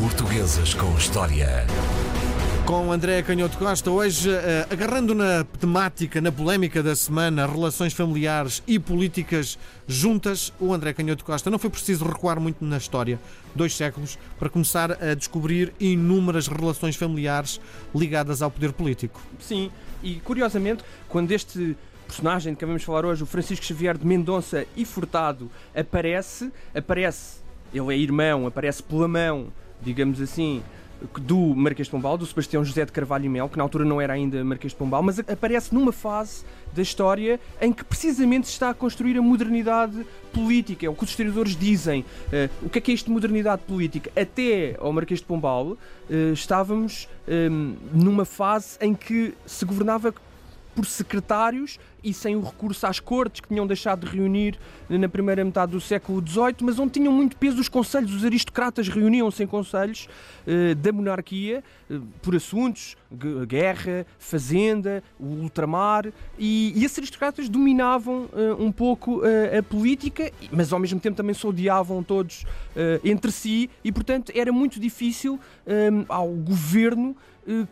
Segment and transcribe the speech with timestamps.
[0.00, 1.66] Portuguesas com História.
[2.66, 8.62] Com André Canhoto Costa, hoje eh, agarrando na temática, na polémica da semana, relações familiares
[8.66, 13.18] e políticas juntas, o André Canhoto Costa não foi preciso recuar muito na história,
[13.54, 17.58] dois séculos, para começar a descobrir inúmeras relações familiares
[17.94, 19.18] ligadas ao poder político.
[19.40, 19.70] Sim,
[20.02, 21.74] e curiosamente, quando este
[22.06, 27.38] personagem de que vamos falar hoje, o Francisco Xavier de Mendonça e Furtado, aparece, aparece,
[27.72, 29.50] ele é irmão, aparece pela mão,
[29.82, 30.62] digamos assim,
[31.20, 34.00] do Marquês de Pombal, do Sebastião José de Carvalho e Mel, que na altura não
[34.00, 36.44] era ainda Marquês de Pombal, mas aparece numa fase
[36.74, 40.86] da história em que precisamente se está a construir a modernidade política.
[40.86, 42.00] É o que os historiadores dizem.
[42.00, 44.10] Uh, o que é que é isto de modernidade política?
[44.20, 45.78] Até ao Marquês de Pombal uh,
[46.32, 50.14] estávamos um, ehm, numa fase em que se governava
[50.76, 54.58] por secretários e sem o recurso às cortes, que tinham deixado de reunir
[54.88, 58.14] na primeira metade do século XVIII, mas onde tinham muito peso os conselhos.
[58.14, 60.06] Os aristocratas reuniam-se em conselhos
[60.46, 62.94] eh, da monarquia eh, por assuntos,
[63.46, 66.06] guerra, fazenda, o ultramar,
[66.38, 69.22] e, e esses aristocratas dominavam eh, um pouco
[69.56, 72.44] a política, mas ao mesmo tempo também se odiavam todos
[73.04, 75.38] entre si, e portanto era muito difícil
[76.08, 77.16] ao governo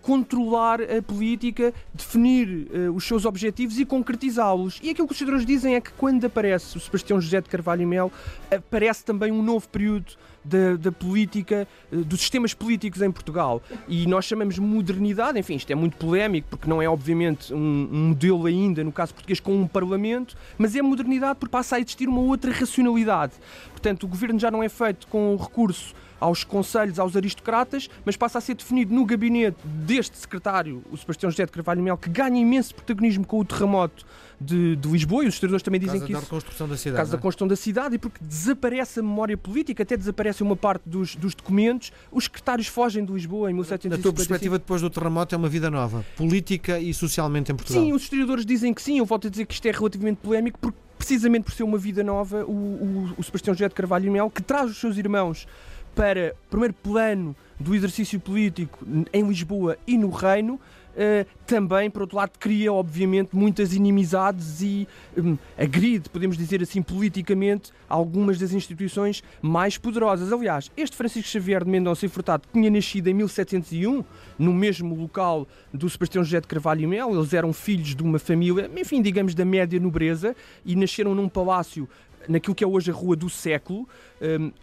[0.00, 4.78] controlar a política, definir uh, os seus objetivos e concretizá-los.
[4.82, 7.82] E aquilo que os historiadores dizem é que quando aparece o Sebastião José de Carvalho
[7.82, 8.12] e Mel,
[8.50, 10.12] aparece também um novo período
[10.44, 13.62] da, da, política, uh, dos sistemas políticos em Portugal.
[13.88, 18.08] E nós chamamos modernidade, enfim, isto é muito polémico, porque não é obviamente um, um
[18.08, 22.08] modelo ainda, no caso português, com um parlamento, mas é modernidade porque passa a existir
[22.08, 23.34] uma outra racionalidade.
[23.70, 28.16] Portanto, o governo já não é feito com o recurso aos conselhos, aos aristocratas, mas
[28.16, 32.08] passa a ser definido no gabinete deste secretário, o Sebastião José de Carvalho Mel, que
[32.08, 34.06] ganha imenso protagonismo com o terremoto
[34.40, 36.28] de, de Lisboa, e os historiadores também dizem que da isso...
[36.28, 36.96] construção da cidade.
[36.98, 37.20] Caso da é?
[37.20, 41.34] construção da cidade, e porque desaparece a memória política, até desaparece uma parte dos, dos
[41.34, 43.96] documentos, os secretários fogem de Lisboa em 1755.
[43.96, 47.82] Na tua perspectiva, depois do terremoto, é uma vida nova, política e socialmente em Portugal?
[47.82, 50.58] Sim, os historiadores dizem que sim, eu volto a dizer que isto é relativamente polémico,
[50.60, 54.30] porque precisamente por ser uma vida nova, o, o, o Sebastião José de Carvalho Mel,
[54.30, 55.48] que traz os seus irmãos
[55.94, 60.58] para primeiro plano do exercício político em Lisboa e no Reino,
[60.92, 64.86] Uh, também, por outro lado, cria, obviamente, muitas inimizades e
[65.16, 70.30] um, agride, podemos dizer assim, politicamente, algumas das instituições mais poderosas.
[70.30, 74.04] Aliás, este Francisco Xavier de Mendonça e Furtado tinha nascido em 1701,
[74.38, 77.14] no mesmo local do Sebastião José de Carvalho e Mel.
[77.14, 81.88] Eles eram filhos de uma família, enfim, digamos, da média nobreza e nasceram num palácio
[82.28, 83.88] naquilo que é hoje a Rua do Século.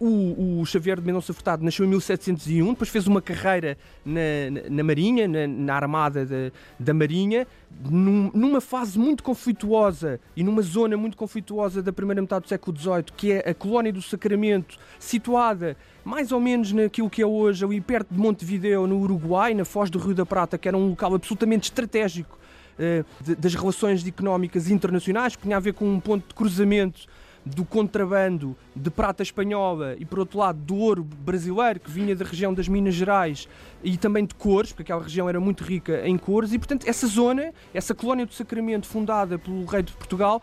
[0.00, 4.20] Um, o, Xavier de Mendonça Furtado nasceu em 1701, depois fez uma carreira na,
[4.50, 7.46] na, na Marinha, na, na Armada da, da Marinha,
[7.84, 12.76] num, numa fase muito conflituosa e numa zona muito conflituosa da primeira metade do século
[12.76, 17.64] XVIII, que é a Colónia do Sacramento, situada mais ou menos naquilo que é hoje,
[17.64, 20.88] ali perto de Montevideo, no Uruguai, na Foz do Rio da Prata, que era um
[20.88, 22.38] local absolutamente estratégico
[23.20, 27.06] de, das relações económicas internacionais, que tinha a ver com um ponto de cruzamento
[27.44, 32.24] do contrabando de prata espanhola e, por outro lado, do ouro brasileiro que vinha da
[32.24, 33.48] região das Minas Gerais
[33.82, 37.06] e também de cores, porque aquela região era muito rica em cores, e, portanto, essa
[37.06, 40.40] zona, essa colónia do Sacramento fundada pelo rei de Portugal,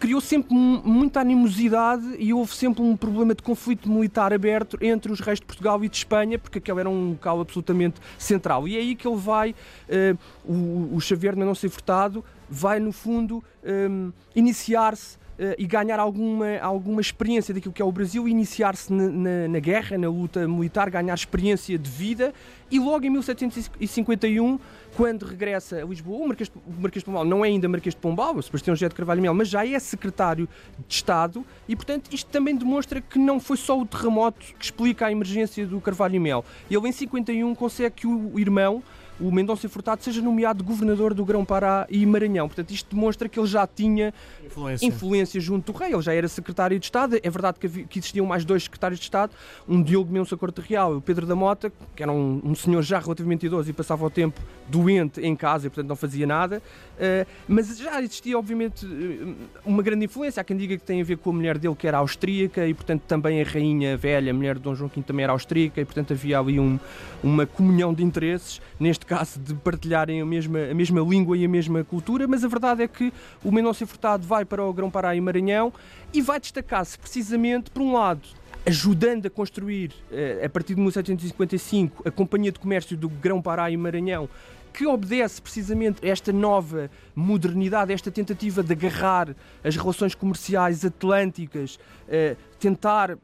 [0.00, 5.20] criou sempre muita animosidade e houve sempre um problema de conflito militar aberto entre os
[5.20, 8.66] reis de Portugal e de Espanha, porque aquele era um local absolutamente central.
[8.66, 12.92] E é aí que ele vai, uh, o, o Xavier não ser furtado, vai no
[12.92, 15.18] fundo um, eh, iniciar-se
[15.58, 19.98] e ganhar alguma, alguma experiência daquilo que é o Brasil, iniciar-se na, na, na, guerra,
[19.98, 22.32] na luta militar, ganhar experiência de vida
[22.70, 24.58] e logo em 1751,
[24.96, 28.00] quando regressa a Lisboa, o Marquês, o Marquês de Pombal não é ainda Marquês de
[28.00, 30.48] Pombal, o Sebastião José de Carvalho Mel, mas já é secretário
[30.88, 35.06] de Estado e, portanto, isto também demonstra que não foi só o terremoto que explica
[35.06, 36.44] a emergência do Carvalho Mel.
[36.70, 38.82] Ele em 51 consegue que o irmão
[39.18, 42.48] o Mendonça Furtado seja nomeado governador do Grão-Pará e Maranhão.
[42.48, 44.12] Portanto, isto demonstra que ele já tinha
[44.44, 44.86] influência.
[44.86, 47.18] influência junto do rei, ele já era secretário de Estado.
[47.22, 49.32] É verdade que, que existiam mais dois secretários de Estado,
[49.68, 52.82] um Diogo Mendonça Corte Real e o Pedro da Mota, que era um, um, senhor
[52.82, 56.62] já relativamente idoso e passava o tempo doente em casa e, portanto, não fazia nada.
[56.96, 60.40] Uh, mas já existia, obviamente, eh, uma grande influência.
[60.40, 62.74] Há quem diga que tem a ver com a mulher dele, que era austríaca, e,
[62.74, 65.84] portanto, também a rainha velha, a mulher de Dom João V, também era austríaca, e,
[65.84, 66.78] portanto, havia ali um,
[67.22, 68.60] uma comunhão de interesses.
[68.78, 72.48] Neste caso de partilharem a mesma, a mesma língua e a mesma cultura, mas a
[72.48, 73.12] verdade é que
[73.44, 75.72] o Mendonça Furtado vai para o Grão-Pará e Maranhão
[76.12, 78.22] e vai destacar-se precisamente, por um lado,
[78.66, 83.76] ajudando a construir, eh, a partir de 1755, a Companhia de Comércio do Grão-Pará e
[83.76, 84.28] Maranhão,
[84.72, 91.78] que obedece precisamente a esta nova modernidade, esta tentativa de agarrar as relações comerciais atlânticas,
[92.08, 93.16] eh, tentar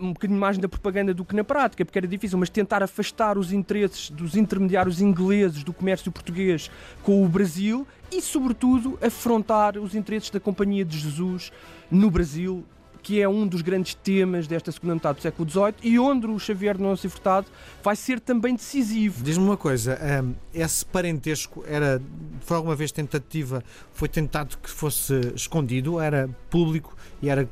[0.00, 3.36] um bocadinho mais na propaganda do que na prática, porque era difícil, mas tentar afastar
[3.36, 6.70] os interesses dos intermediários ingleses do comércio português
[7.02, 11.50] com o Brasil e, sobretudo, afrontar os interesses da Companhia de Jesus
[11.90, 12.64] no Brasil,
[13.02, 16.38] que é um dos grandes temas desta segunda metade do século XVIII e onde o
[16.38, 17.48] Xavier de Nosso Furtado
[17.82, 19.24] vai ser também decisivo.
[19.24, 22.00] Diz-me uma coisa, um, esse parentesco era,
[22.40, 23.62] foi alguma vez tentativa,
[23.92, 27.48] foi tentado que fosse escondido, era público e era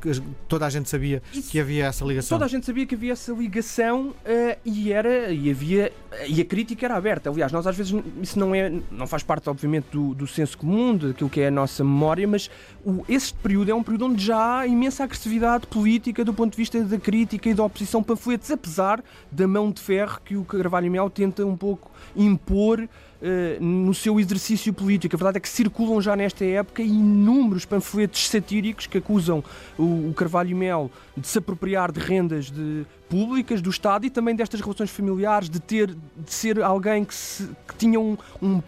[0.49, 2.37] toda a gente sabia Isso, que havia essa ligação?
[2.37, 5.93] Toda a gente sabia que havia essa ligação uh, e era, e havia,
[6.27, 7.31] e a crítica era aberta.
[7.31, 10.97] Aliás, nós às vezes, isso não é, não faz parte obviamente do, do senso comum,
[10.97, 12.51] daquilo que é a nossa memória, mas
[12.85, 16.57] o, este período é um período onde já há imensa agressividade política do ponto de
[16.57, 20.91] vista da crítica e da oposição panfletos, apesar da mão de ferro que o Carvalho
[20.91, 25.15] Mel tenta um pouco impor uh, no seu exercício político.
[25.17, 29.43] A verdade é que circulam já nesta época inúmeros panfletos satíricos que acusam
[29.79, 34.37] o, o Carvalho Mel de se apropriar de rendas de, públicas do Estado e também
[34.37, 38.63] destas relações familiares, de ter de ser alguém que, se, que tinha um, uma,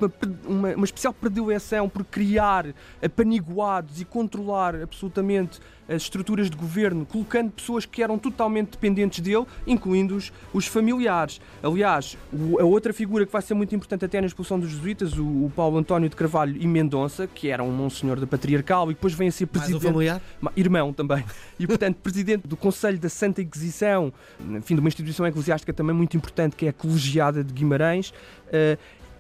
[0.45, 2.67] uma, uma, especial predileção por criar
[3.01, 9.45] apaniguados e controlar absolutamente as estruturas de governo, colocando pessoas que eram totalmente dependentes dele,
[9.67, 11.41] incluindo os, os familiares.
[11.63, 15.19] Aliás, o, a outra figura que vai ser muito importante até na expulsão dos jesuítas,
[15.19, 18.95] o, o Paulo António de Carvalho e Mendonça, que era um senhor da patriarcal e
[18.95, 19.83] depois vem a ser presidente.
[19.83, 20.23] Mais um familiar?
[20.57, 21.25] Irmão também.
[21.59, 26.17] E portanto, presidente do Conselho da Santa Inquisição, enfim, de uma instituição eclesiástica também muito
[26.17, 28.13] importante, que é a Colegiada de Guimarães.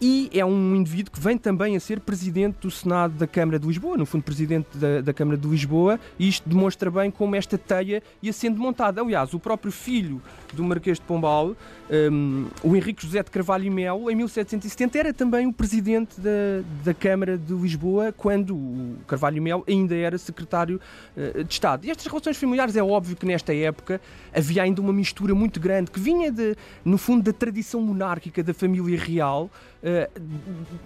[0.04, 3.68] E é um indivíduo que vem também a ser presidente do Senado da Câmara de
[3.68, 7.56] Lisboa, no fundo, presidente da, da Câmara de Lisboa, e isto demonstra bem como esta
[7.56, 9.00] teia ia sendo montada.
[9.00, 10.20] Aliás, o próprio filho
[10.54, 11.54] do Marquês de Pombal,
[11.88, 16.64] um, o Henrique José de Carvalho e Melo, em 1770, era também o presidente da,
[16.82, 20.80] da Câmara de Lisboa, quando o Carvalho e Melo ainda era secretário
[21.16, 21.86] uh, de Estado.
[21.86, 24.00] E estas relações familiares, é óbvio que nesta época
[24.34, 28.52] havia ainda uma mistura muito grande, que vinha, de, no fundo, da tradição monárquica da
[28.52, 29.48] família real.
[29.80, 29.91] Uh,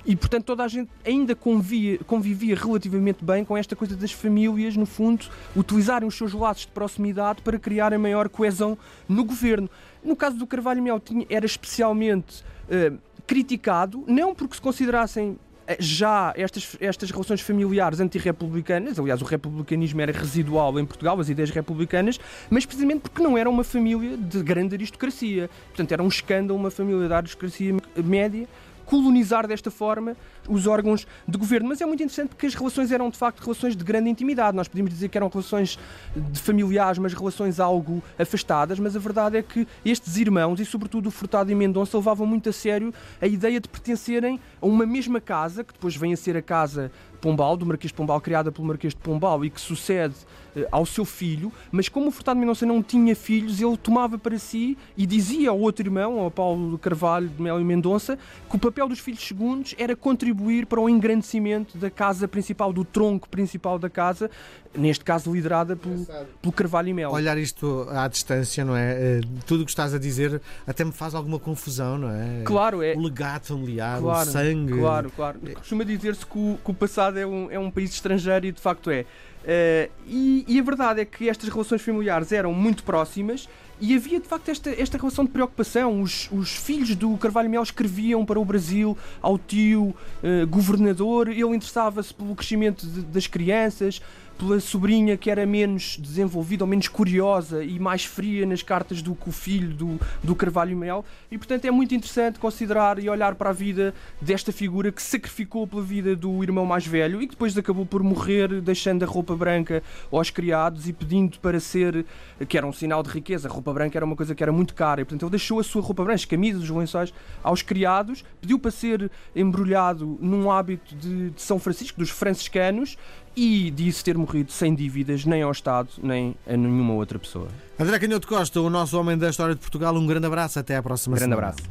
[0.05, 4.77] e portanto toda a gente ainda convia, convivia relativamente bem com esta coisa das famílias,
[4.77, 8.77] no fundo, utilizarem os seus laços de proximidade para criarem maior coesão
[9.09, 9.69] no governo.
[10.05, 15.37] No caso do Carvalho Mel era especialmente uh, criticado, não porque se considerassem
[15.67, 21.29] eh, já estas, estas relações familiares antirrepublicanas, aliás, o republicanismo era residual em Portugal, as
[21.29, 25.51] ideias republicanas, mas precisamente porque não era uma família de grande aristocracia.
[25.69, 28.47] Portanto, era um escândalo uma família da aristocracia média
[28.87, 30.17] colonizar desta forma
[30.49, 31.69] os órgãos de governo.
[31.69, 34.57] Mas é muito interessante porque as relações eram de facto relações de grande intimidade.
[34.57, 35.79] Nós podíamos dizer que eram relações
[36.15, 38.79] de familiares, mas relações algo afastadas.
[38.79, 42.49] Mas a verdade é que estes irmãos, e sobretudo o Furtado e Mendonça, levavam muito
[42.49, 46.37] a sério a ideia de pertencerem a uma mesma casa, que depois vem a ser
[46.37, 50.15] a casa Pombal, do Marquês de Pombal, criada pelo Marquês de Pombal e que sucede
[50.55, 54.39] eh, ao seu filho, mas como o Furtado Mendonça não tinha filhos, ele tomava para
[54.39, 58.59] si e dizia ao outro irmão, ao Paulo Carvalho de Melo e Mendonça, que o
[58.59, 60.36] papel dos filhos segundos era contribuir
[60.67, 64.31] para o engrandecimento da casa principal, do tronco principal da casa,
[64.75, 66.07] neste caso liderada pelo,
[66.41, 67.15] pelo Carvalho e Melo.
[67.15, 68.93] Olhar isto à distância, não é?
[68.93, 72.43] Eh, tudo o que estás a dizer até me faz alguma confusão, não é?
[72.45, 72.95] Claro, é.
[72.95, 74.79] O legado familiar, claro, o sangue.
[74.79, 75.41] Claro, claro.
[75.55, 78.91] Costuma dizer-se que, que o passado é um, é um país estrangeiro e de facto
[78.91, 79.03] é.
[79.47, 83.49] Uh, e, e, a verdade é que estas relações familiares eram muito próximas
[83.81, 86.01] e havia de facto esta, esta relação de preocupação.
[86.01, 91.43] Os, os filhos do Carvalho Mel escreviam para o Brasil ao tio uh, governador, ele
[91.43, 94.01] interessava-se pelo crescimento de, das crianças
[94.39, 99.15] pela sobrinha que era menos desenvolvida ou menos curiosa e mais fria nas cartas do
[99.15, 101.05] que o filho do, do Carvalho Mel.
[101.31, 105.67] E portanto é muito interessante considerar e olhar para a vida desta figura que sacrificou
[105.67, 109.35] pela vida do irmão mais velho e que depois acabou por morrer deixando a roupa
[109.35, 112.05] branca aos criados e pedindo para ser,
[112.49, 113.49] que era um sinal de riqueza.
[113.49, 115.65] A roupa branca era uma coisa que era muito cara e portanto ele deixou a
[115.65, 117.13] sua roupa branca, as camisas, os lençóis
[117.43, 122.97] aos criados, pediu para ser embrulhado num hábito de, de São Francisco, dos franciscanos,
[123.37, 127.49] e disse ter morrido sem dívidas nem ao Estado nem a nenhuma outra pessoa.
[127.79, 130.83] André Canhoto Costa, o nosso homem da história de Portugal, um grande abraço, até à
[130.83, 131.49] próxima um grande semana.
[131.49, 131.69] abraço.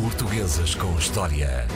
[0.00, 1.66] Portuguesas com História.